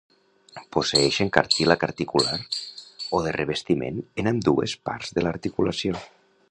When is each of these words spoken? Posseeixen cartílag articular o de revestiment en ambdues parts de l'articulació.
Posseeixen 0.75 1.29
cartílag 1.35 1.85
articular 1.89 2.39
o 3.19 3.21
de 3.27 3.35
revestiment 3.39 4.01
en 4.23 4.35
ambdues 4.35 4.77
parts 4.91 5.17
de 5.19 5.27
l'articulació. 5.29 6.03